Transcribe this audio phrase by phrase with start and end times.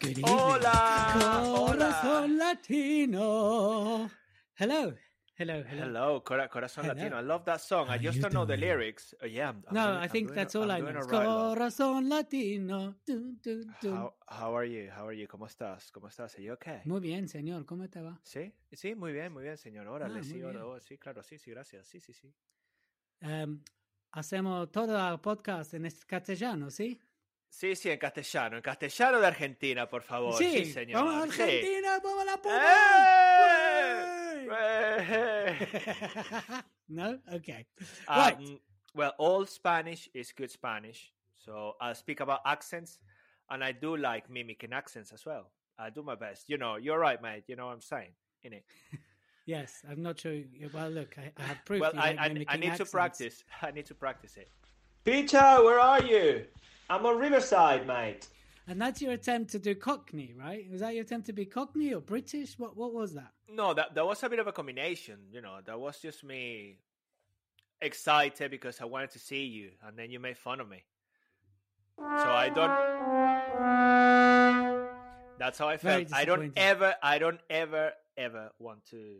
[0.00, 0.20] Good.
[0.24, 4.10] Hola, Corazón Latino.
[4.58, 4.94] Hello,
[5.36, 5.82] hello, hello.
[5.84, 6.94] Hello, Cora- Corazon Hello.
[6.94, 7.18] Latino.
[7.18, 7.86] I love that song.
[7.88, 9.14] I How just you don't know the lyrics.
[9.22, 11.00] Uh, yeah, I'm, I'm No, doing- I think doing that's all I'm I know.
[11.06, 12.94] Corazón Latino.
[13.06, 13.94] Dun, dun, dun.
[13.96, 14.90] How, how are you?
[14.90, 15.26] How are you?
[15.28, 15.90] ¿Cómo estás?
[15.92, 16.34] ¿Cómo estás?
[16.36, 16.80] Are you okay?
[16.86, 17.66] Muy bien, señor.
[17.66, 18.18] ¿Cómo te va?
[18.24, 19.86] Sí, sí, muy bien, muy bien, señor.
[19.86, 20.56] Órale, Ah, sí, bien.
[20.56, 21.86] oh, sí, claro, sí, sí, gracias.
[21.86, 22.32] Sí, sí, sí.
[23.20, 23.62] Em,
[24.12, 26.98] hacemos todo el podcast en este castellano, ¿sí?
[27.50, 30.38] Sí, sí, en castellano, en castellano de Argentina, por favor.
[30.38, 31.04] Sí, señor.
[31.04, 31.62] Vamos a sí.
[32.02, 32.38] Vamos a la ¡Eh!
[34.46, 36.64] puta.
[36.88, 37.18] no?
[37.32, 37.66] Okay.
[38.08, 38.58] Um,
[38.94, 41.12] Well, all Spanish is good Spanish.
[41.38, 42.98] So I'll speak about accents,
[43.48, 45.50] and I do like mimicking accents as well.
[45.78, 46.48] I do my best.
[46.48, 47.44] You know, you're right, mate.
[47.46, 48.10] You know what I'm saying,
[48.42, 48.64] in it.
[49.46, 50.36] Yes, I'm not sure.
[50.72, 51.80] Well, look, I, I have proof.
[51.80, 53.44] Well, you I, like I, I mimicking need to practice.
[53.62, 54.48] I need to practice it.
[55.04, 56.44] Peter, where are you?
[56.90, 58.26] I'm a Riverside, mate.
[58.66, 60.68] And that's your attempt to do Cockney, right?
[60.70, 62.58] Was that your attempt to be Cockney or British?
[62.58, 63.30] What What was that?
[63.48, 65.18] No, that that was a bit of a combination.
[65.32, 66.78] You know, that was just me
[67.80, 70.82] excited because I wanted to see you, and then you made fun of me.
[71.96, 72.70] So I don't.
[75.38, 76.12] That's how I felt.
[76.12, 79.16] I don't ever, I don't ever, ever want to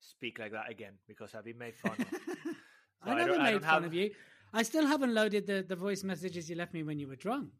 [0.00, 2.06] speak like that again because I've been made fun of.
[3.02, 4.10] I I never don't- I made don't fun have- of you.
[4.52, 7.50] I still haven't loaded the, the voice messages you left me when you were drunk.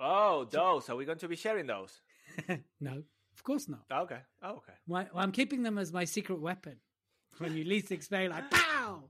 [0.00, 0.88] oh, those.
[0.88, 2.00] Are we going to be sharing those?
[2.80, 3.02] no,
[3.34, 3.84] of course not.
[3.90, 4.20] Oh, okay.
[4.42, 4.74] Oh, okay.
[4.86, 6.76] Why, well, I'm keeping them as my secret weapon.
[7.38, 9.04] When you least expect, like pow.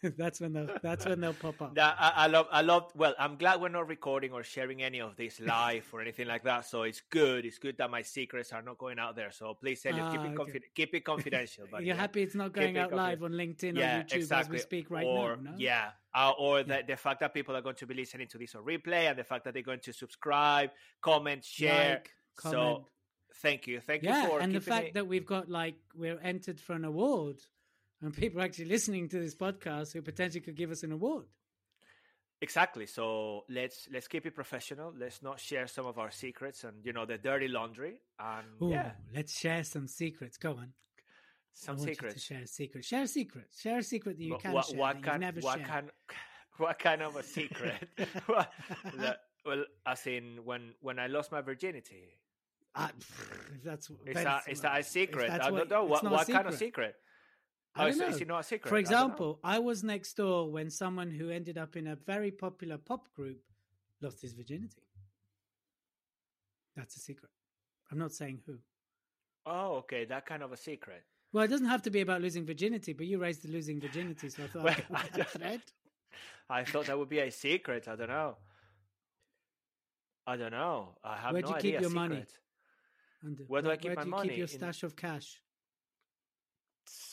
[0.16, 1.74] that's when they'll that's when they'll pop up.
[1.78, 2.46] That, I, I love.
[2.52, 2.92] I love.
[2.94, 6.44] Well, I'm glad we're not recording or sharing any of this live or anything like
[6.44, 6.66] that.
[6.66, 7.44] So it's good.
[7.44, 9.30] It's good that my secrets are not going out there.
[9.32, 10.52] So please, Elliot, keep Ah, it okay.
[10.52, 11.66] confi- keep it confidential.
[11.70, 12.00] buddy, You're yeah?
[12.00, 13.32] happy it's not going out live on.
[13.32, 15.50] LinkedIn or YouTube as we speak right or, now.
[15.50, 15.56] No?
[15.58, 18.54] Yeah, uh, or The, the fact that people are going to be listening to this
[18.54, 21.90] on replay, and the fact that they're going to subscribe, comment, share.
[21.94, 22.60] Like, comment.
[22.60, 22.86] So
[23.42, 26.18] thank you, thank yeah, you for and the fact it- that we've got like we're
[26.20, 27.36] entered for an award,
[28.02, 31.26] and people actually listening to this podcast who potentially could give us an award.
[32.40, 32.86] Exactly.
[32.86, 34.94] So let's let's keep it professional.
[34.96, 38.00] Let's not share some of our secrets and you know the dirty laundry.
[38.20, 40.36] And Ooh, yeah, let's share some secrets.
[40.36, 40.72] Go on.
[41.52, 42.22] some secrets.
[42.22, 42.86] Share secrets.
[42.86, 43.60] Share secrets.
[43.60, 44.78] Share a secret that you But can what, share.
[44.78, 45.22] what that kind?
[45.22, 45.68] you've never What shared.
[45.68, 45.90] kind?
[46.58, 47.88] What kind of a secret?
[49.46, 52.18] Well, as in when when I lost my virginity.
[52.74, 55.30] Ah, if that's Is that's what- that a secret?
[55.30, 55.84] I don't know.
[55.84, 56.94] What what kind of secret?
[57.74, 58.06] I don't know.
[58.08, 58.68] is it not a secret?
[58.68, 62.30] For I example, I, was next door when someone who ended up in a very
[62.32, 63.38] popular pop group
[64.00, 64.82] lost his virginity.
[66.76, 67.30] That's a secret.
[67.90, 68.58] I'm not saying who.
[69.46, 71.04] Oh, okay, that kind of a secret.
[71.32, 74.28] Well, it doesn't have to be about losing virginity, but you raised the losing virginity,
[74.28, 75.60] so I thought Well, I that thread.
[76.50, 77.86] I thought that would be a secret.
[77.88, 78.36] I don't know.
[80.26, 80.96] I don't know.
[81.04, 81.72] I have Where'd no you idea.
[81.72, 82.16] keep your money?
[82.16, 82.32] secret.
[83.22, 84.28] And, uh, Where do I keep where my do you money?
[84.30, 85.40] keep your In- stash of cash?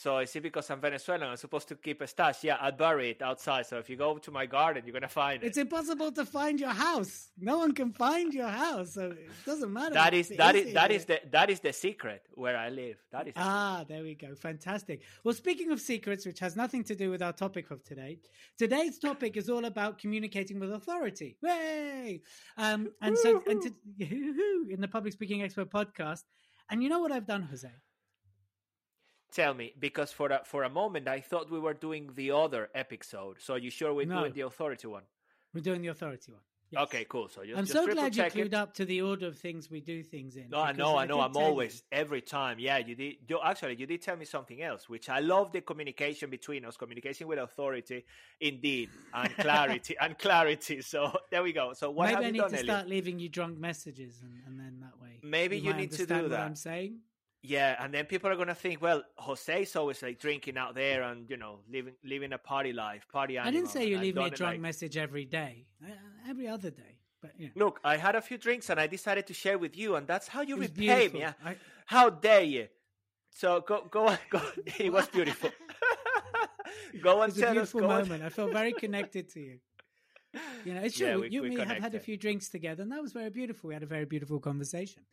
[0.06, 1.30] So is it because I'm Venezuelan?
[1.30, 2.44] I'm supposed to keep a stash?
[2.44, 3.66] Yeah, I bury it outside.
[3.66, 5.48] So if you go to my garden, you're gonna find it.
[5.48, 7.30] It's impossible to find your house.
[7.40, 9.96] No one can find your house, so it doesn't matter.
[9.96, 12.98] that is that is that is the that is the secret where I live.
[13.12, 14.36] That is the Ah, there we go.
[14.36, 15.02] Fantastic.
[15.24, 18.20] Well, speaking of secrets, which has nothing to do with our topic of today,
[18.60, 21.38] today's topic is all about communicating with authority.
[21.42, 22.22] Way!
[22.58, 23.74] Um, and so, and to,
[24.74, 26.26] in the Public Speaking Expert podcast,
[26.70, 27.72] and you know what I've done, Jose?
[29.36, 32.64] Tell me, because for a for a moment I thought we were doing the other
[32.74, 33.36] episode.
[33.40, 34.20] So you sure we're No.
[34.22, 35.04] doing the authority one?
[35.54, 36.42] We're doing the authority one.
[36.72, 36.82] Yes.
[36.86, 37.28] Okay, cool.
[37.30, 38.40] So just, I'm just so glad you check it.
[38.52, 40.50] clued up to the order of things we do things in.
[40.50, 41.20] No, I know, I know.
[41.22, 42.56] I'm tell you- always every time.
[42.60, 43.16] Yeah, you did.
[43.30, 46.76] You, actually, you did tell me something else, which I love the communication between us,
[46.76, 48.04] communication with authority,
[48.40, 50.82] indeed, and clarity, and clarity.
[50.82, 51.00] So
[51.30, 51.74] there we go.
[51.74, 52.72] So what Maybe have I you need done, to Elliot?
[52.72, 55.20] start leaving you drunk messages, and, and then that way.
[55.22, 56.40] Maybe you might need to do what that.
[56.42, 56.98] I'm saying.
[57.48, 61.30] Yeah, and then people are gonna think, well, Jose's always like drinking out there and
[61.30, 63.38] you know living living a party life, party.
[63.38, 65.92] I didn't say you leave me a drunk like- message every day, uh,
[66.30, 66.94] every other day.
[67.22, 69.96] But yeah, Look, I had a few drinks and I decided to share with you,
[69.96, 71.20] and that's how you repay beautiful.
[71.20, 71.26] me.
[71.52, 71.56] I-
[71.86, 72.68] How dare you?
[73.32, 74.42] So go go on, go.
[74.80, 75.50] It was beautiful.
[77.02, 77.54] go it and was a tell us.
[77.54, 78.00] beautiful Go on.
[78.02, 78.24] moment.
[78.24, 79.60] I felt very connected to you.
[80.66, 81.08] You know, it's true.
[81.08, 83.30] Yeah, we- you and me have had a few drinks together, and that was very
[83.30, 83.68] beautiful.
[83.70, 85.04] We had a very beautiful conversation.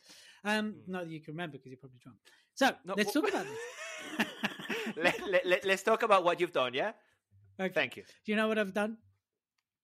[0.45, 0.89] Um, Mm.
[0.89, 2.19] not that you can remember because you're probably drunk.
[2.55, 4.27] So No, let's talk about this.
[4.97, 6.93] let, let, let, let's talk about what you've done, yeah?
[7.61, 7.73] Okay.
[7.73, 8.03] Thank you.
[8.25, 8.97] Do you know what I've done?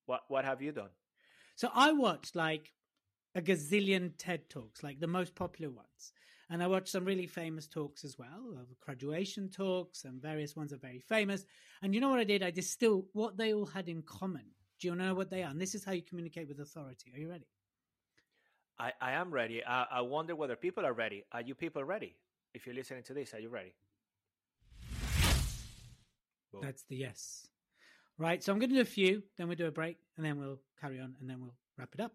[0.06, 0.90] What what have you done?
[1.56, 2.72] So I watched like
[3.34, 6.12] a gazillion TED talks, like the most popular ones.
[6.50, 10.72] And I watched some really famous talks as well, of graduation talks, and various ones
[10.72, 11.44] are very famous.
[11.82, 12.42] And you know what I did?
[12.42, 14.46] I distilled what they all had in common.
[14.80, 15.50] Do you know what they are?
[15.50, 17.12] And this is how you communicate with authority.
[17.14, 17.46] Are you ready?
[18.78, 19.64] I, I am ready.
[19.64, 21.24] I, I wonder whether people are ready.
[21.32, 22.14] Are you people ready?
[22.54, 23.74] If you're listening to this, are you ready?
[26.52, 26.62] Boom.
[26.62, 27.46] That's the yes.
[28.16, 28.42] Right.
[28.42, 30.60] So I'm going to do a few, then we'll do a break, and then we'll
[30.80, 32.12] carry on, and then we'll wrap it up.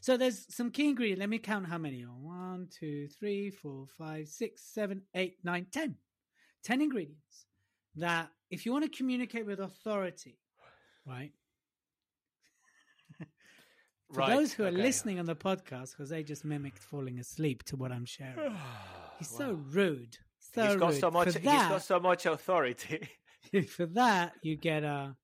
[0.00, 1.20] So there's some key ingredients.
[1.20, 2.02] Let me count how many.
[2.02, 5.96] One, two, three, four, five, six, seven, eight, nine, ten.
[6.62, 7.46] Ten ingredients
[7.96, 10.38] that if you want to communicate with authority,
[11.06, 11.32] right?
[14.12, 14.76] For Right, those who are okay.
[14.76, 18.54] listening on the podcast, because they just mimicked falling asleep to what I'm sharing.
[19.18, 20.16] He's so rude.
[20.38, 21.00] So he's got rude.
[21.00, 21.28] so much.
[21.32, 23.08] For He's that, got so much authority.
[23.68, 25.16] for that, you get a.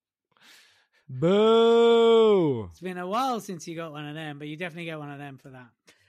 [1.08, 2.64] Boo!
[2.70, 5.10] It's been a while since you got one of them, but you definitely get one
[5.10, 5.68] of them for that.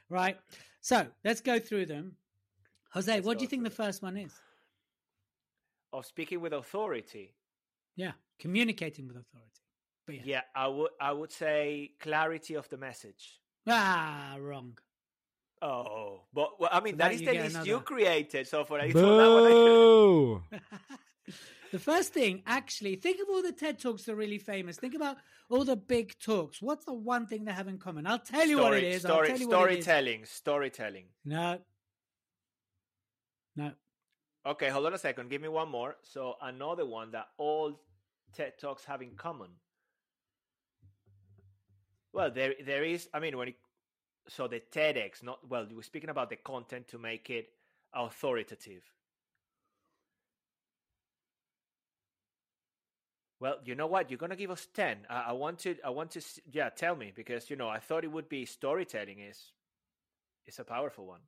[0.10, 0.38] Right.
[0.82, 2.16] So let's go through them.
[2.94, 4.34] Jose, Let's what do you think the first one is?
[5.94, 7.34] of speaking with authority.
[7.96, 9.61] Yeah, communicating with authority.
[10.06, 10.22] But yeah.
[10.26, 10.90] Yeah, I would.
[11.00, 13.40] I would say clarity of the message.
[13.68, 14.78] Ah, wrong.
[15.62, 17.70] Oh, but well, I mean that is you the list another.
[17.70, 18.48] you created.
[18.48, 20.44] So for that, for that one, I- Boo!
[21.72, 24.78] the first thing, actually, think of all the TED Talks that are really famous.
[24.78, 25.18] Think about
[25.52, 26.62] all the big talks.
[26.62, 28.08] What's the one thing they have in common?
[28.08, 29.86] I'll tell you what it Story- I'll tell you what it is.
[29.86, 30.26] storytelling.
[30.26, 31.06] Storytelling.
[31.26, 31.60] No.
[33.56, 33.72] No.
[34.46, 35.30] Okay, hold on a second.
[35.30, 35.98] Give me one more.
[36.02, 37.80] So another one that all
[38.34, 39.50] TED Talks have in common.
[42.14, 43.08] Well, there there is.
[43.14, 43.56] I mean, when it,
[44.28, 47.50] so the TEDx, not well, we're speaking about the content to make it
[47.94, 48.84] authoritative.
[53.40, 54.12] Well, you know what?
[54.12, 55.00] You're gonna give us ten.
[55.10, 55.76] I, I want to.
[55.84, 56.22] I want to.
[56.52, 59.20] Yeah, tell me because you know I thought it would be storytelling.
[59.20, 59.54] Is
[60.46, 61.22] is a powerful one.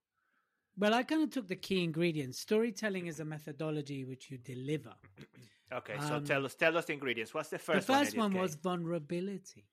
[0.77, 2.39] Well, I kind of took the key ingredients.
[2.39, 4.93] Storytelling is a methodology which you deliver.
[5.71, 6.53] Okay, so Um, tell us.
[6.53, 7.33] Tell us the ingredients.
[7.33, 7.87] What's the first?
[7.87, 9.65] the first one, one was vulnerability.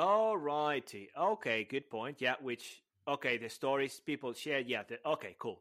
[0.00, 1.10] All righty.
[1.18, 2.20] Okay, good point.
[2.20, 4.60] Yeah, which okay, the stories people share.
[4.60, 4.82] Yeah.
[4.88, 5.60] The, okay, cool.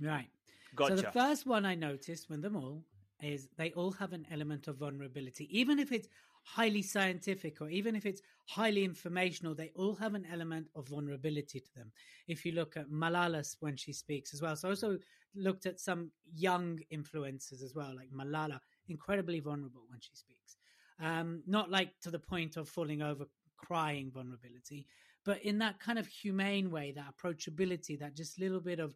[0.00, 0.28] Right.
[0.74, 0.96] Gotcha.
[0.96, 2.82] So the first one I noticed with them all
[3.22, 5.46] is they all have an element of vulnerability.
[5.56, 6.08] Even if it's
[6.42, 11.60] highly scientific or even if it's highly informational, they all have an element of vulnerability
[11.60, 11.92] to them.
[12.26, 14.56] If you look at Malala when she speaks as well.
[14.56, 14.98] So I also
[15.36, 18.58] looked at some young influencers as well, like Malala,
[18.88, 20.56] incredibly vulnerable when she speaks.
[21.00, 23.26] Um, not like to the point of falling over
[23.66, 24.86] crying vulnerability,
[25.24, 28.94] but in that kind of humane way, that approachability, that just little bit of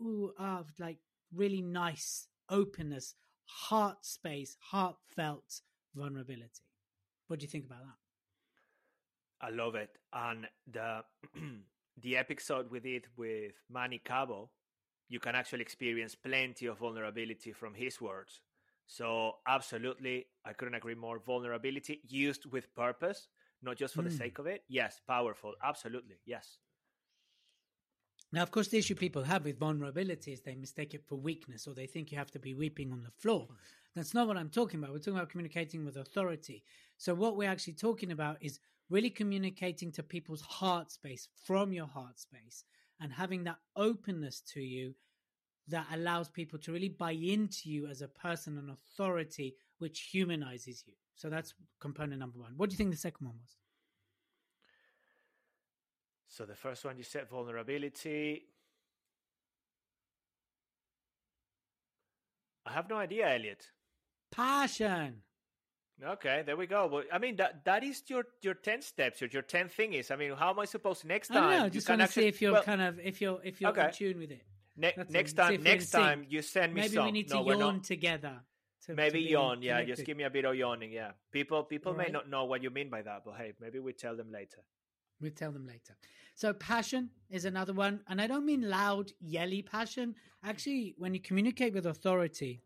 [0.00, 0.98] ooh, ah, like
[1.34, 3.14] really nice openness,
[3.44, 5.60] heart space, heartfelt
[5.94, 6.64] vulnerability.
[7.26, 9.46] What do you think about that?
[9.46, 9.90] I love it.
[10.12, 11.02] And the
[12.02, 14.50] the episode we did with Manny Cabo,
[15.08, 18.40] you can actually experience plenty of vulnerability from his words.
[18.86, 21.18] So absolutely, I couldn't agree more.
[21.18, 23.28] Vulnerability used with purpose,
[23.62, 24.18] not just for the Mm.
[24.18, 24.64] sake of it.
[24.68, 25.54] Yes, powerful.
[25.62, 26.16] Absolutely.
[26.24, 26.58] Yes.
[28.30, 31.66] Now, of course, the issue people have with vulnerability is they mistake it for weakness
[31.66, 33.48] or they think you have to be weeping on the floor.
[33.94, 34.92] That's not what I'm talking about.
[34.92, 36.62] We're talking about communicating with authority.
[36.98, 38.60] So, what we're actually talking about is
[38.90, 42.64] really communicating to people's heart space from your heart space
[43.00, 44.94] and having that openness to you
[45.68, 50.84] that allows people to really buy into you as a person and authority, which humanizes
[50.86, 50.94] you.
[51.18, 52.52] So, that's component number one.
[52.56, 53.56] What do you think the second one was?
[56.30, 58.42] So the first one you said vulnerability.
[62.66, 63.66] I have no idea, Elliot.
[64.30, 65.22] Passion.
[66.04, 66.88] Okay, there we go.
[66.88, 70.10] But I mean that that is your your ten steps, your your ten thingies.
[70.12, 71.50] I mean, how am I supposed to next I time?
[71.50, 71.68] don't know.
[71.70, 73.86] Just want to see if you're well, kind of if you're if you're Okay.
[73.86, 74.42] in tune with it.
[74.76, 75.54] ne- next time.
[75.54, 77.06] if we're in Next time you send me Maybe some.
[77.06, 78.38] we need to no, yawn together.
[78.82, 79.62] To- to Maybe be yawn.
[79.62, 79.96] Yeah, connected.
[79.96, 80.90] just give me a bit of yawning.
[80.92, 82.12] Yeah, people people may Alright.
[82.12, 84.64] not know what you mean by that, but hey, maybe we tell them later.
[85.20, 85.96] We'll tell them later.
[86.36, 90.14] So passion is another one, and I don't mean loud, yelly passion.
[90.44, 92.62] Actually, when you communicate with authority,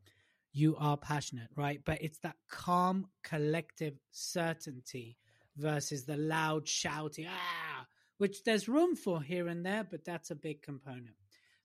[0.52, 1.80] you are passionate, right?
[1.82, 5.16] But it's that calm, collective certainty
[5.56, 7.86] versus the loud, shouting, ah,
[8.18, 11.16] which there's room for here and there, but that's a big component.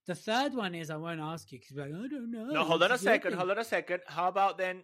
[0.08, 2.46] The third one is I won't ask you because like I don't know.
[2.46, 3.34] No, hold on a This second.
[3.34, 4.02] Hold on a second.
[4.08, 4.84] How about then?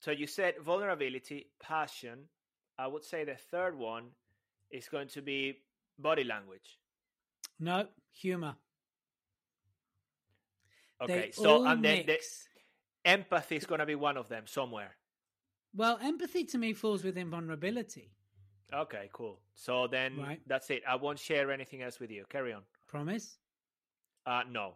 [0.00, 2.28] So you said vulnerability, passion,
[2.78, 4.08] I would say the third one
[4.70, 5.58] is going to be
[5.98, 6.78] body language.
[7.60, 8.56] No, humor.
[11.00, 12.48] Okay, They so and then the mix.
[13.04, 14.96] empathy is going to be one of them somewhere.
[15.74, 18.10] Well, empathy to me falls within vulnerability.
[18.72, 19.40] Okay, cool.
[19.54, 20.40] So then Right.
[20.46, 20.82] that's it.
[20.88, 22.24] I won't share anything else with you.
[22.28, 22.62] Carry on.
[22.86, 23.38] Promise?
[24.26, 24.74] Uh no.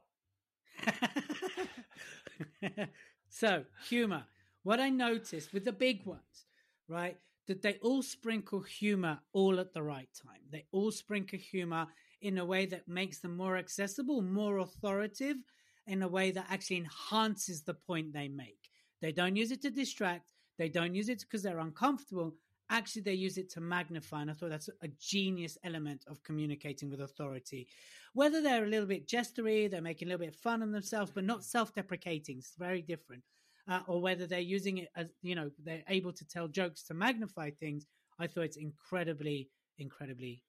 [3.29, 4.25] so, humor.
[4.63, 6.47] What I noticed with the big ones,
[6.89, 10.43] right, that they all sprinkle humor all at the right time.
[10.51, 11.87] They all sprinkle humor
[12.21, 15.39] in a way that makes them more accessible, more authoritative,
[15.87, 18.71] in a way that actually enhances the point they make.
[19.01, 22.35] They don't use it to distract, they don't use it because they're uncomfortable.
[22.71, 24.21] Actually, they use it to magnify.
[24.21, 27.67] And I thought that's a genius element of communicating with authority.
[28.13, 31.11] Whether they're a little bit gestury, they're making a little bit of fun of themselves,
[31.15, 32.39] but not self deprecating.
[32.39, 33.23] It's very different.
[33.67, 36.95] Uh, or whether they're using it as, you know, they're able to tell jokes to
[36.95, 37.87] magnify things.
[38.19, 40.43] I thought it's incredibly, incredibly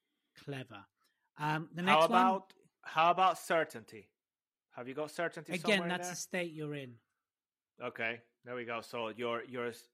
[0.43, 0.85] clever.
[1.37, 2.41] Um, the next How one,
[2.83, 4.09] how about certainty?
[4.71, 6.13] Have you got certainty again, that's there?
[6.13, 6.93] a state you're in.
[7.83, 8.81] Okay, there we go.
[8.81, 9.89] So you're your s-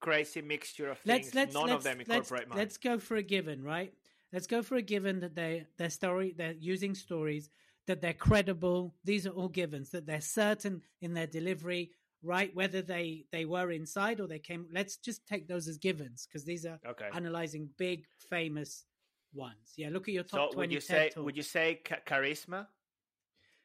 [0.00, 2.58] crazy mixture of let's things, let's none let's, of them let's, incorporate mine.
[2.58, 3.92] let's go for a given, right?
[4.32, 7.50] Let's go for a given that they their story they're using stories
[7.86, 8.94] that they're credible.
[9.04, 11.90] These are all givens that they're certain in their delivery,
[12.22, 12.54] right?
[12.54, 14.66] Whether they they were inside or they came.
[14.72, 17.08] Let's just take those as givens because these are Okay.
[17.12, 18.84] analyzing big famous
[19.32, 19.74] ones.
[19.76, 20.74] Yeah, look at your So top would twenty.
[20.74, 21.24] you say talks.
[21.24, 22.66] would you say cha- charisma,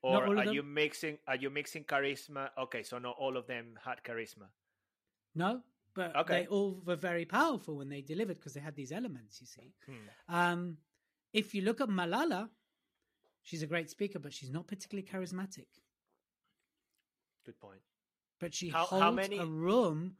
[0.01, 2.49] or are you mixing are you mixing charisma?
[2.57, 4.47] Okay, so not all of them had charisma.
[5.35, 5.61] No,
[5.95, 6.41] but Okay.
[6.41, 9.41] they all were very powerful when they delivered because they had these elements.
[9.41, 9.73] You see.
[9.87, 10.07] Hmm.
[10.27, 10.77] Um,
[11.33, 12.49] if you look at Malala,
[13.41, 15.67] she's a great speaker, but she's not particularly charismatic.
[17.45, 17.81] Good point.
[18.39, 20.17] But she How- holds how many- a room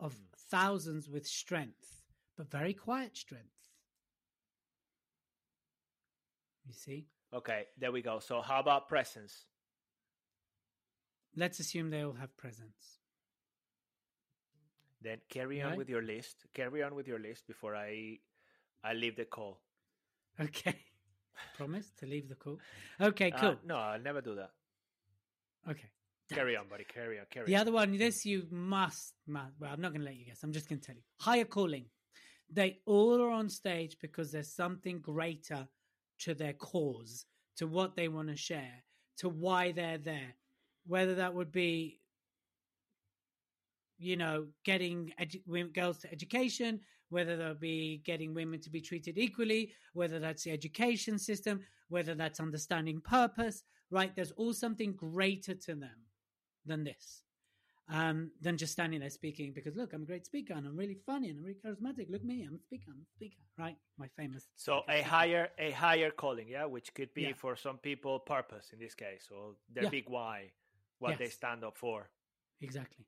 [0.00, 0.24] of Hmm.
[0.50, 2.02] thousands with strength,
[2.36, 3.54] but very quiet strength.
[6.66, 7.08] You see?
[7.32, 8.18] Okay, there we go.
[8.20, 9.46] So how about presence?
[11.34, 12.97] Let's assume they all have presence.
[15.00, 15.78] Then carry on Right.
[15.78, 16.46] with your list.
[16.54, 18.18] Carry on with your list before I
[18.84, 19.60] I leave the call.
[20.40, 20.76] Okay.
[21.56, 22.58] Promise to leave the call.
[23.00, 23.56] Okay, Uh, cool.
[23.64, 24.50] no, I'll never do that.
[25.68, 25.88] Okay.
[26.30, 26.84] Carry on, buddy.
[26.84, 27.26] Carry on.
[27.30, 27.60] Carry The on.
[27.62, 30.42] other one, this you must, must well, I'm not going to let you guess.
[30.42, 31.02] I'm just going to tell you.
[31.20, 31.86] Higher calling.
[32.50, 35.68] They all are on stage because there's something greater
[36.20, 37.24] to their cause,
[37.56, 38.84] to what they want to share,
[39.18, 40.34] to why they're there.
[40.86, 42.00] Whether that would be,
[43.98, 49.18] you know, getting edu- girls to education, whether they'll be getting women to be treated
[49.18, 54.14] equally, whether that's the education system, whether that's understanding purpose, right?
[54.14, 56.04] There's all something greater to them
[56.66, 57.22] than this,
[57.88, 59.52] um, than just standing there speaking.
[59.54, 62.10] Because look, I'm a great speaker and I'm really funny and I'm really charismatic.
[62.10, 63.76] Look me, I'm a speaker, I'm a speaker, right?
[63.96, 64.46] My famous.
[64.56, 67.32] So speaker, a higher a higher calling, yeah, which could be Yeah.
[67.34, 69.90] for some people purpose in this case, or their Yeah.
[69.90, 70.52] big why,
[70.98, 72.10] what they stand up for.
[72.60, 73.06] exactly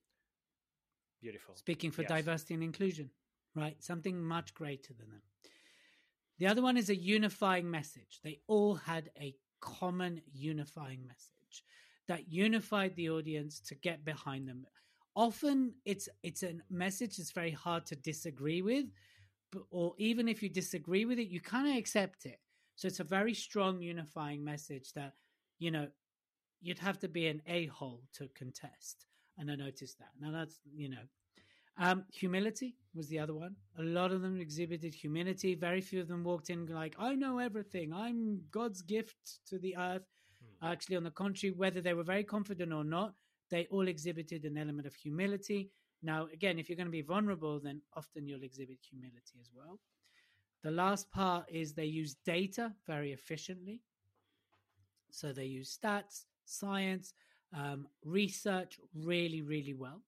[1.20, 1.54] Beautiful.
[1.56, 2.08] speaking for Yes.
[2.10, 3.10] diversity and inclusion,
[3.54, 3.82] right?
[3.82, 5.22] Something much greater than them.
[6.38, 8.20] The other one is a unifying message.
[8.22, 11.64] They all had a common unifying message
[12.08, 14.66] that unified the audience to get behind them.
[15.14, 18.86] Often it's it's a message that's very hard to disagree with,
[19.52, 22.40] but, or even if you disagree with it, you kind of accept it.
[22.76, 25.12] So it's a very strong unifying message that
[25.58, 25.88] you know
[26.62, 29.06] you'd have to be an a hole to contest.
[29.40, 30.10] And I noticed that.
[30.20, 31.02] Now that's you know
[31.80, 33.56] um, humility was the other one.
[33.78, 35.54] A lot of them exhibited humility.
[35.54, 37.92] Very few of them walked in like, I know everything.
[37.92, 40.02] I'm God's gift to the earth.
[40.60, 40.66] Hmm.
[40.66, 43.14] Actually, on the contrary, whether they were very confident or not,
[43.50, 45.70] they all exhibited an element of humility.
[46.02, 49.80] Now, again, if you're going to be vulnerable, then often you'll exhibit humility as well.
[50.62, 53.80] The last part is they use data very efficiently.
[55.10, 57.14] So they use stats, science,
[57.56, 60.02] um, research really, really well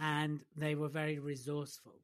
[0.00, 2.00] and they were very resourceful.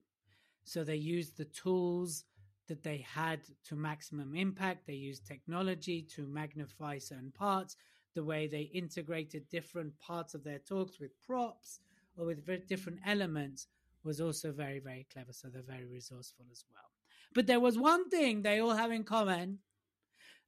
[0.64, 2.24] So they used the tools
[2.68, 4.86] that they had to maximum impact.
[4.86, 7.76] They used technology to magnify certain parts.
[8.14, 11.80] The way they integrated different parts of their talks with props
[12.16, 13.66] or with very different elements
[14.02, 15.32] was also very, very clever.
[15.32, 16.90] So they're very resourceful as well.
[17.34, 19.58] But there was one thing they all have in common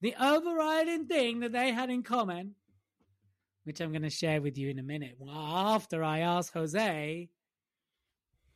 [0.02, 2.54] the overriding thing that they had in common,
[3.66, 7.28] which I'm going to share with you in a minute after I ask Jose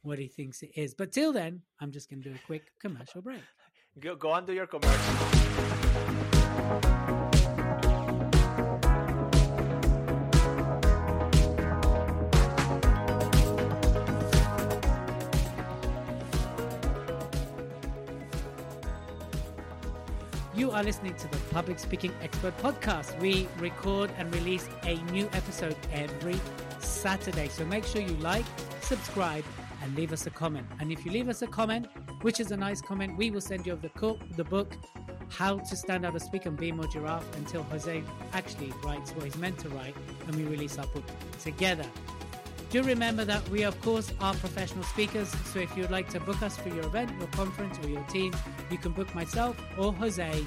[0.03, 0.95] what he thinks it is.
[0.95, 3.43] But till then, I'm just going to do a quick commercial break.
[3.99, 5.90] Go, go on do your commercial.
[20.71, 23.19] You are listening to the Public Speaking Expert Podcast.
[23.19, 26.39] We record and release a new episode every
[26.79, 27.49] Saturday.
[27.49, 28.45] So make sure you like,
[28.81, 29.43] subscribe,
[29.83, 30.69] and leave us a comment.
[30.79, 31.89] And if you leave us a comment,
[32.23, 34.77] which is a nice comment, we will send you the, co- the book,
[35.29, 39.25] How to Stand Out a Speaker and Be More Giraffe, until Jose actually writes what
[39.25, 39.97] he's meant to write
[40.29, 41.05] and we release our book
[41.43, 41.87] together.
[42.71, 45.29] Do remember that we, of course, are professional speakers.
[45.47, 48.33] So if you'd like to book us for your event, your conference, or your team,
[48.71, 50.47] you can book myself or Jose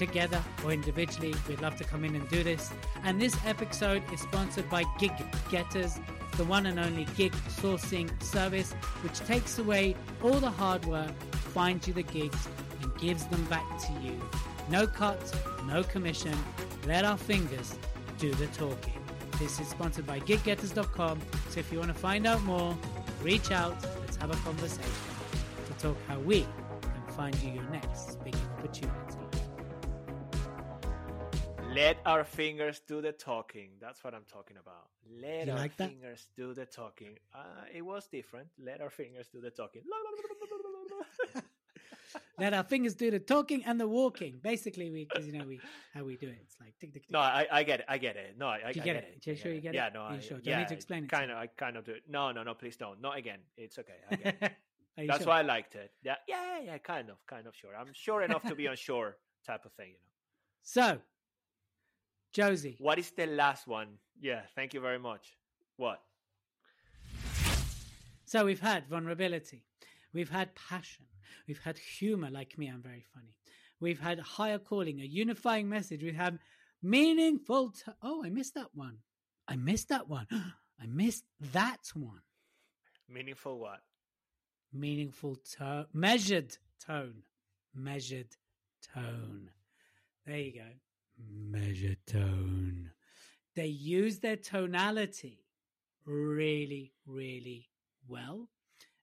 [0.00, 1.34] together or individually.
[1.46, 2.72] We'd love to come in and do this.
[3.04, 5.12] And this episode is sponsored by Gig
[5.50, 6.00] Getters,
[6.38, 11.12] the one and only gig sourcing service, which takes away all the hard work,
[11.52, 12.48] finds you the gigs,
[12.80, 14.18] and gives them back to you.
[14.70, 15.20] No cut,
[15.66, 16.36] no commission.
[16.86, 17.74] Let our fingers
[18.18, 19.04] do the talking.
[19.38, 21.20] This is sponsored by giggetters.com.
[21.50, 22.74] So if you want to find out more,
[23.22, 23.76] reach out.
[24.00, 24.90] Let's have a conversation
[25.66, 26.46] to talk how we
[26.80, 29.19] can find you your next speaking opportunity.
[31.74, 33.70] Let our fingers do the talking.
[33.80, 34.88] That's what I'm talking about.
[35.22, 37.16] Let You our like fingers do the talking.
[37.32, 38.48] Uh, it was different.
[38.58, 39.82] Let our fingers do the talking.
[42.38, 44.40] Let our fingers do the talking and the walking.
[44.42, 45.60] Basically, we because you know we
[45.94, 46.38] how we do it.
[46.42, 47.12] It's like tick tick tick.
[47.12, 47.86] No, I, I get it.
[47.88, 48.34] I get it.
[48.36, 49.22] No, I, I You I get it?
[49.24, 49.76] You I sure you get it?
[49.76, 50.38] Yeah, no, Are you I, sure?
[50.38, 52.02] Do I need to explain it Kind of, I kind of do it.
[52.08, 52.54] No, no, no.
[52.54, 53.00] Please don't.
[53.00, 53.38] Not again.
[53.56, 54.00] It's okay.
[54.10, 54.52] I get it.
[54.98, 55.28] Are you That's sure?
[55.28, 55.92] why I liked it.
[56.02, 56.78] Yeah, yeah, yeah.
[56.78, 57.76] Kind of, kind of sure.
[57.78, 59.88] I'm sure enough to be unsure, type of thing.
[59.88, 60.10] You know.
[60.62, 60.98] So,
[62.32, 63.98] Josie, What is the last one?
[64.20, 64.42] Yeah.
[64.54, 65.36] Thank you very much.
[65.76, 66.00] What?
[68.24, 69.64] So we've had vulnerability,
[70.14, 71.06] we've had passion,
[71.48, 73.34] we've had humor, like me, I'm very funny.
[73.80, 76.02] We've had higher calling, a unifying message.
[76.02, 76.38] We have
[76.82, 77.70] meaningful.
[77.70, 78.98] T- oh, I missed that one.
[79.48, 80.26] I missed that one.
[80.32, 82.20] I missed that one.
[83.08, 83.80] Meaningful what?
[84.72, 86.56] Meaningful tone, measured
[86.86, 87.22] tone,
[87.74, 88.28] measured
[88.94, 89.50] tone.
[90.26, 90.68] There you go.
[91.28, 92.90] Measured tone.
[93.56, 95.44] They use their tonality
[96.04, 97.68] really, really
[98.08, 98.48] well.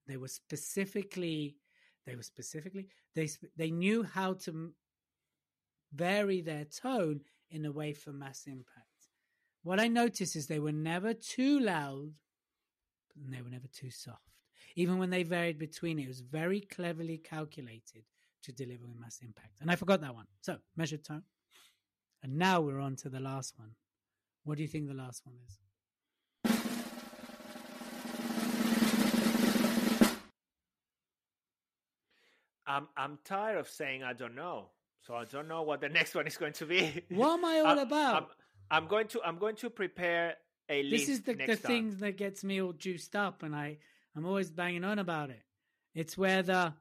[0.07, 1.57] They were specifically,
[2.05, 4.73] they were specifically, they they knew how to
[5.93, 8.85] vary their tone in a way for mass impact.
[9.63, 12.13] What I noticed is they were never too loud,
[13.21, 14.21] and they were never too soft.
[14.75, 18.03] Even when they varied between it, was very cleverly calculated
[18.43, 19.59] to deliver mass impact.
[19.59, 20.27] And I forgot that one.
[20.41, 21.23] So, measured tone.
[22.23, 23.71] And now we're on to the last one.
[24.43, 25.59] What do you think the last one is?
[32.65, 34.69] I'm I'm tired of saying I don't know.
[35.05, 37.03] So I don't know what the next one is going to be.
[37.09, 38.15] What am I all I'm- about?
[38.15, 38.25] I'm,
[38.83, 40.35] I'm going to I'm going to prepare
[40.69, 41.07] a list.
[41.07, 41.57] this is the, the time.
[41.57, 43.77] thing that gets me all juiced up, and I,
[44.15, 45.41] I'm always banging on about it.
[45.95, 46.73] It's where the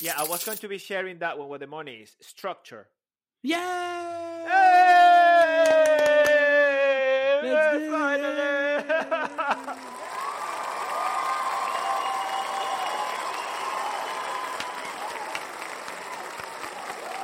[0.00, 1.48] Yeah, I was going to be sharing that one.
[1.48, 2.88] What the money is structure.
[4.50, 4.56] Yay!
[7.42, 8.50] Let's do Finally!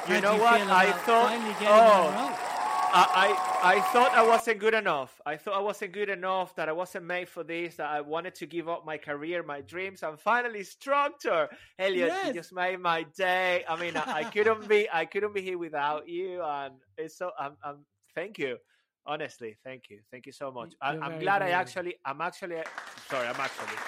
[0.08, 0.60] You know you what?
[0.60, 1.32] I thought.
[1.62, 2.46] Oh?
[2.92, 5.20] I, I I thought I wasn't good enough.
[5.26, 6.54] I thought I wasn't good enough.
[6.54, 7.74] That I wasn't made for this.
[7.74, 10.04] That I wanted to give up my career, my dreams.
[10.04, 11.48] I'm finally structure.
[11.76, 12.26] Elliot, Yes.
[12.28, 13.64] you just made my day.
[13.68, 14.88] I mean, I, I couldn't be.
[14.92, 16.44] I couldn't be here without you.
[16.44, 17.32] And it's so.
[17.40, 17.56] I'm.
[17.64, 18.56] I'm thank you.
[19.04, 19.98] Honestly, thank you.
[20.12, 20.72] Thank you so much.
[20.80, 21.96] I, You're I'm very, glad I actually.
[22.04, 22.62] I'm actually.
[23.10, 23.26] Sorry.
[23.26, 23.78] I'm actually.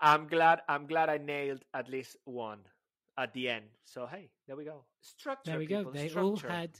[0.00, 0.62] I'm glad.
[0.70, 2.60] I'm glad I nailed at least one
[3.18, 3.66] at the end.
[3.84, 4.84] So hey, there we go.
[5.00, 5.50] Structure.
[5.50, 5.78] There we go.
[5.78, 6.78] people, They all had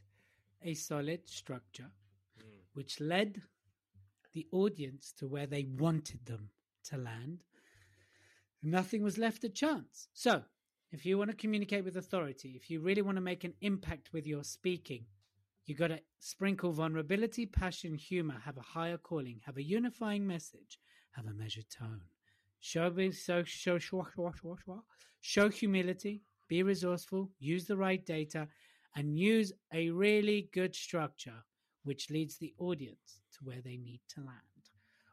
[0.63, 1.91] a solid structure,
[2.39, 2.43] Mm.
[2.75, 3.43] which led
[4.33, 6.51] the audience to where they wanted them
[6.85, 7.45] to land.
[8.63, 10.09] Nothing was left to chance.
[10.13, 10.45] So,
[10.91, 14.13] if you want to communicate with authority, if you really want to make an impact
[14.13, 15.07] with your speaking,
[15.65, 20.79] you got to sprinkle vulnerability, passion, humor, have a higher calling, have a unifying message,
[21.13, 22.03] have a measured tone.
[22.67, 24.83] Show so show show, show, show, show,
[25.21, 28.49] show humility, be resourceful, use the right data,
[28.97, 31.45] and use a really good structure
[31.85, 34.65] which leads the audience to where they need to land.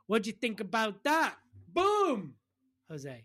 [0.07, 1.35] What do you think about that?
[1.71, 2.33] Boom,
[2.89, 3.23] Jose.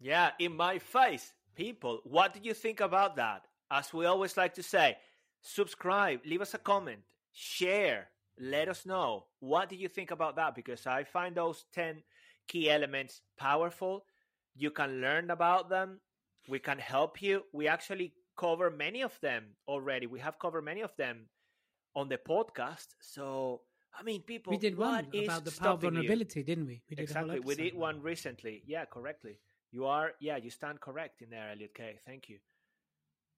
[0.00, 1.34] Yeah, in my face.
[1.54, 3.42] People, what do you think about that?
[3.70, 4.96] As we always like to say,
[5.42, 7.00] subscribe, leave us a comment,
[7.34, 8.08] share,
[8.40, 9.26] let us know.
[9.40, 10.54] What do you think about that?
[10.54, 12.02] Because I find those 10
[12.48, 14.04] key elements powerful.
[14.54, 16.00] You can learn about them.
[16.48, 17.42] We can help you.
[17.52, 20.06] We actually cover many of them already.
[20.06, 21.28] We have covered many of them
[21.94, 22.88] on the podcast.
[23.00, 23.62] So
[23.98, 24.50] I mean, people.
[24.50, 26.44] We did one about the power vulnerability, you?
[26.44, 26.82] didn't we?
[26.90, 27.40] We did exactly.
[27.40, 28.62] we did one recently.
[28.66, 29.38] Yeah, correctly.
[29.70, 30.12] You are.
[30.20, 31.98] Yeah, you stand correct in there, Elliot Kay.
[32.04, 32.38] Thank you.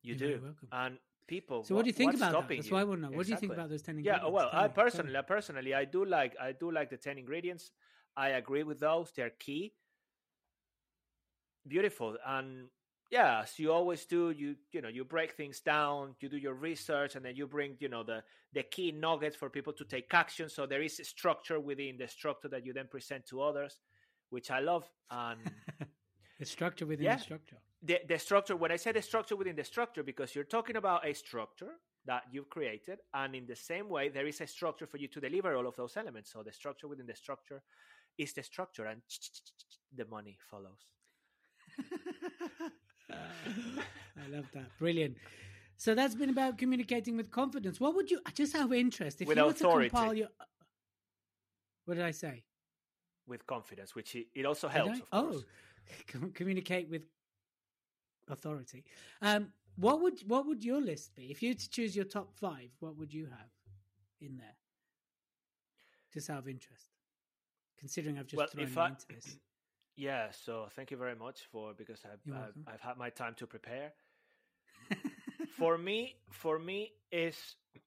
[0.03, 0.55] You You're do.
[0.73, 1.64] And people.
[1.64, 2.57] So, what, what do you think about that?
[2.57, 3.16] That's why I want to know.
[3.16, 3.25] What exactly.
[3.25, 4.25] do you think about those ten ingredients?
[4.25, 4.31] Yeah.
[4.31, 6.35] Well, I uh, personally, uh, personally, I do like.
[6.40, 7.73] I do like the ten ingredients.
[8.17, 9.13] I agree with those.
[9.15, 9.75] They're key.
[11.67, 12.17] Beautiful.
[12.25, 12.69] And
[13.11, 16.55] yeah, as you always do, you you know you break things down, you do your
[16.55, 20.13] research, and then you bring you know the the key nuggets for people to take
[20.13, 20.49] action.
[20.49, 23.81] So there is a structure within the structure that you then present to others,
[24.31, 24.91] which I love.
[25.11, 25.41] And
[26.41, 27.57] the structure within yeah, the structure.
[27.83, 28.57] The the structure.
[28.57, 31.75] When I say the structure within the structure, because you're talking about a structure
[32.07, 35.21] that you've created, and in the same way, there is a structure for you to
[35.21, 36.33] deliver all of those elements.
[36.33, 37.63] So the structure within the structure
[38.19, 39.03] is the structure, and
[39.95, 40.87] the money follows.
[43.11, 44.77] I love that.
[44.79, 45.17] Brilliant.
[45.77, 47.79] So that's been about communicating with confidence.
[47.79, 49.91] What would you just have interest if with you were authority.
[49.91, 50.29] to compile your
[51.85, 52.45] What did I say?
[53.27, 55.01] With confidence, which it, also helps.
[55.13, 55.43] oh,
[56.35, 57.03] communicate with
[58.29, 58.85] authority.
[59.21, 62.71] Um, what would what would your list be if you to choose your top five?
[62.81, 63.51] What would you have
[64.21, 64.57] in there?
[66.15, 66.87] Just out of interest,
[67.79, 69.37] considering I've just well, thrown you I, into this.
[69.99, 73.47] Yeah, so thank you very much for because I've I've, I've, had my time to
[73.47, 73.95] prepare.
[75.57, 77.35] for me, for me is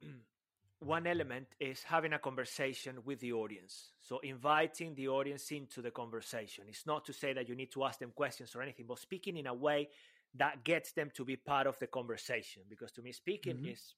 [0.80, 3.92] one element is having a conversation with the audience.
[4.00, 6.64] So inviting the audience into the conversation.
[6.68, 9.38] It's not to say that you need to ask them questions or anything, but speaking
[9.38, 9.90] in a way
[10.36, 12.64] that gets them to be part of the conversation.
[12.70, 13.68] Because to me, speaking mm-hmm.
[13.68, 13.94] is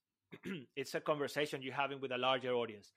[0.76, 2.92] it's a conversation you're having with a larger audience.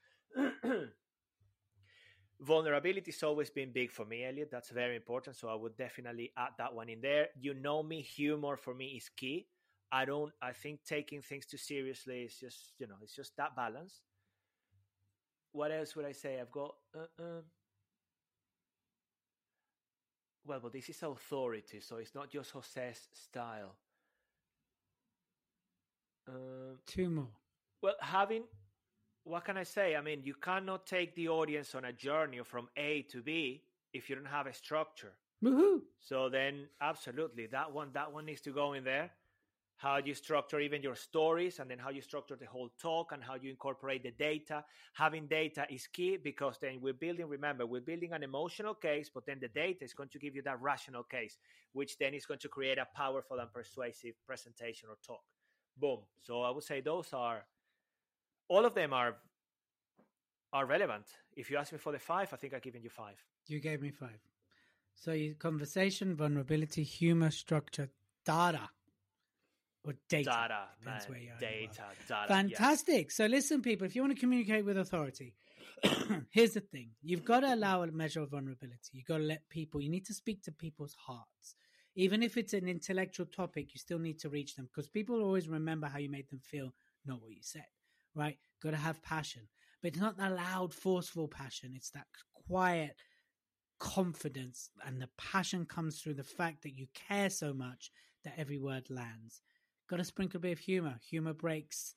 [2.45, 4.51] Vulnerability has always been big for me, Elliot.
[4.51, 5.37] That's very important.
[5.37, 7.29] So I would definitely add that one in there.
[7.41, 9.47] You know me, humor for me is key.
[9.91, 13.57] I don't, I think taking things too seriously is just, you know, it's just that
[13.57, 14.03] balance.
[15.53, 16.41] What else would I say?
[16.41, 17.43] I've got, uh, uh,
[20.45, 23.77] well, but this is authority, so it's not just Jose's style.
[26.29, 27.29] Uh, Two more.
[27.83, 28.45] Well, having
[29.25, 29.97] what can I say?
[29.97, 34.09] I mean, you cannot take the audience on a journey from A to B if
[34.09, 35.13] you don't have a structure.
[35.43, 35.81] Woohoo!
[36.01, 39.11] So then, absolutely, that one that one needs to go in there.
[39.77, 43.23] How you structure even your stories, and then how you structure the whole talk, and
[43.23, 44.65] how you incorporate the data.
[44.93, 47.27] Having data is key because then we're building.
[47.27, 50.43] Remember, we're building an emotional case, but then the data is going to give you
[50.43, 51.39] that rational case,
[51.73, 55.25] which then is going to create a powerful and persuasive presentation or talk.
[55.77, 56.01] Boom.
[56.23, 57.45] So I would say those are
[58.49, 59.17] all of them are
[60.53, 61.05] are relevant.
[61.37, 63.17] If you ask me for the five, I think I've given you five.
[63.49, 64.21] You gave me five.
[64.95, 67.91] So you, conversation, vulnerability, humor, structure,
[68.25, 68.71] data.
[69.85, 70.31] Or data.
[70.31, 71.01] Data, man.
[71.41, 72.29] Data, data.
[72.29, 73.11] Fantastic.
[73.11, 75.35] So listen, people, if you want to communicate with authority,
[76.31, 76.91] here's the thing.
[77.03, 77.55] You've got to mm-hmm.
[77.55, 78.93] allow a measure of vulnerability.
[78.93, 81.57] You've got to let people, you need to speak to people's hearts.
[81.97, 85.49] Even if it's an intellectual topic, you still need to reach them because people always
[85.49, 86.73] remember how you made them feel,
[87.05, 87.67] not what you said
[88.15, 88.39] right?
[88.63, 89.43] Got to have passion,
[89.83, 91.73] but it's not that loud, forceful passion.
[91.75, 92.07] It's that
[92.49, 92.97] quiet
[93.79, 97.91] confidence, and the passion comes through the fact that you care so much
[98.25, 99.43] that every word lands.
[99.89, 100.99] Got to sprinkle a bit of humor.
[101.11, 101.95] Humor breaks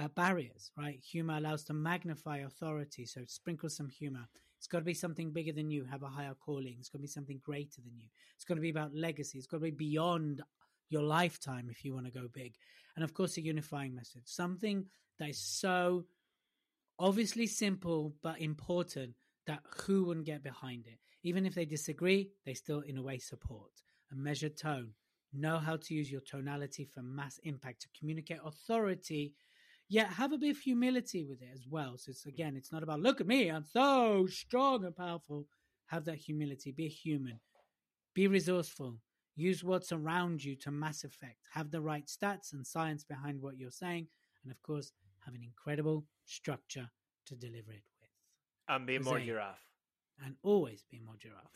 [0.00, 0.98] uh, barriers, right?
[1.10, 3.04] Humor allows to magnify authority.
[3.06, 4.26] So sprinkle some humor.
[4.58, 6.76] It's got to be something bigger than you, have a higher calling.
[6.78, 8.08] It's got to be something greater than you.
[8.34, 9.38] It's got to be about legacy.
[9.38, 10.42] It's got to be beyond
[10.88, 12.54] your lifetime if you want to go big.
[12.94, 14.86] And of course, a unifying message, something
[15.18, 16.04] that is so
[16.98, 19.14] obviously simple but important
[19.46, 20.98] that who wouldn't get behind it?
[21.22, 23.70] Even if they disagree, they still, in a way, support.
[24.12, 24.90] A measured tone.
[25.32, 29.34] Know how to use your tonality for mass impact to communicate authority,
[29.88, 31.98] yet have a bit of humility with it as well.
[31.98, 35.46] So it's again, it's not about look at me, I'm so strong and powerful.
[35.86, 37.40] Have that humility, be human,
[38.14, 38.98] be resourceful,
[39.36, 43.58] use what's around you to mass effect, have the right stats and science behind what
[43.58, 44.08] you're saying,
[44.42, 44.92] and of course,
[45.24, 46.88] have an incredible structure
[47.26, 48.10] to deliver it with.
[48.68, 49.60] And be more giraffe.
[50.24, 51.52] And always be more giraffe.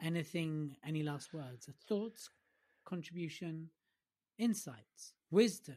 [0.00, 1.68] Anything, any last words?
[1.88, 2.30] Thoughts,
[2.84, 3.70] contribution,
[4.38, 5.76] insights, wisdom?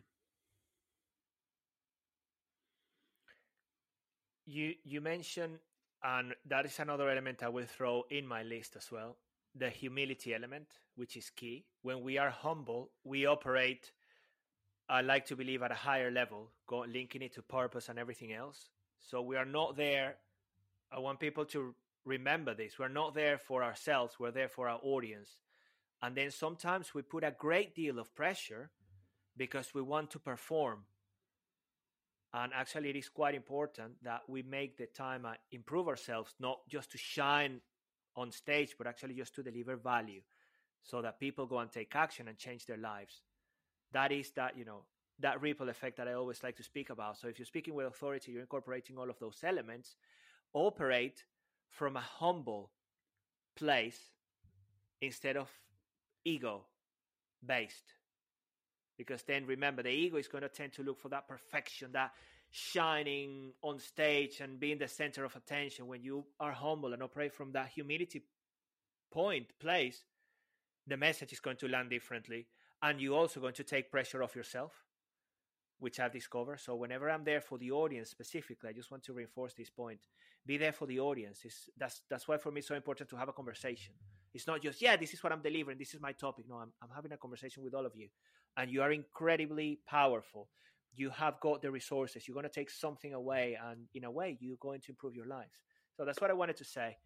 [4.46, 5.60] You you mentioned,
[6.04, 9.18] and that is another element I will throw in my list as well.
[9.56, 11.66] The humility element, which is key.
[11.82, 13.92] When we are humble, we operate
[14.90, 18.34] I like to believe at a higher level, go, linking it to purpose and everything
[18.34, 18.70] else.
[19.00, 20.16] So we are not there.
[20.92, 21.74] I want people to
[22.06, 22.78] remember this.
[22.78, 24.16] We're not there for ourselves.
[24.20, 25.30] We're there for our audience.
[26.02, 28.72] And then sometimes we put a great deal of pressure
[29.38, 30.80] because we want to perform.
[32.34, 36.60] And actually, it is quite important that we make the time and improve ourselves, not
[36.68, 37.62] just to shine
[38.16, 40.22] on stage, but actually just to deliver value
[40.84, 43.22] so that people go and take action and change their lives.
[43.92, 44.82] That is that, you know,
[45.20, 47.18] that ripple effect that I always like to speak about.
[47.18, 49.96] So if you're speaking with authority, you're incorporating all of those elements,
[50.54, 51.24] operate
[51.70, 52.72] from a humble
[53.56, 54.00] place
[55.02, 55.50] instead of
[56.26, 56.64] ego
[57.46, 57.94] based.
[58.98, 62.12] Because then remember, the ego is going to tend to look for that perfection, that
[62.56, 65.88] shining on stage and being the center of attention.
[65.88, 68.24] When you are humble and operate from that humility
[69.12, 70.04] point, place,
[70.86, 72.46] the message is going to land differently.
[72.82, 74.72] And you're also going to take pressure off yourself
[75.84, 76.62] which I've discovered.
[76.62, 80.00] So whenever I'm there for the audience specifically, I just want to reinforce this point.
[80.46, 81.42] Be there for the audience.
[81.44, 83.94] It's, that's that's why for me it's so important to have a conversation.
[84.34, 86.46] It's not just yeah, this is what I'm delivering, this is my topic.
[86.48, 88.08] No, I'm I'm having a conversation with all of you,
[88.56, 90.48] and you are incredibly powerful.
[90.96, 92.28] You have got the resources.
[92.28, 95.28] You're going to take something away, and in a way, you're going to improve your
[95.28, 95.62] lives.
[95.98, 96.98] So that's what I wanted to say.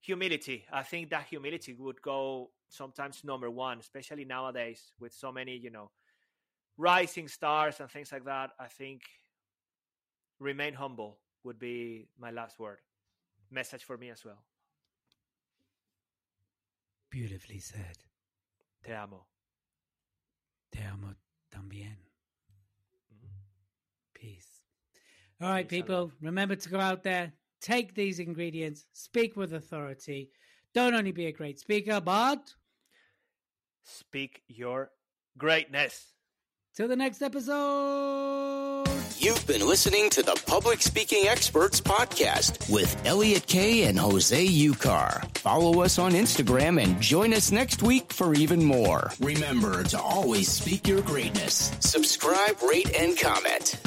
[0.00, 0.64] Humility.
[0.72, 5.70] I think that humility would go sometimes number one, especially nowadays with so many, you
[5.70, 5.90] know,
[6.76, 9.02] rising stars and things like that, I think
[10.38, 12.78] remain humble would be my last word.
[13.50, 14.42] Message for me as well.
[17.10, 17.96] Beautifully said.
[18.84, 19.26] Te amo.
[20.70, 21.14] Te amo
[21.50, 21.96] también.
[24.20, 24.48] Peace.
[25.40, 30.30] All right, Peace people, remember to go out there, take these ingredients, speak with authority.
[30.74, 32.54] Don't only be a great speaker, but
[33.84, 34.90] speak your
[35.36, 36.12] greatness.
[36.74, 38.86] Till the next episode.
[39.18, 45.24] You've been listening to the Public Speaking Experts Podcast with Elliot Kay and Jose Ucar.
[45.38, 49.10] Follow us on Instagram and join us next week for even more.
[49.20, 51.72] Remember to always speak your greatness.
[51.80, 53.80] Subscribe, rate, and comment.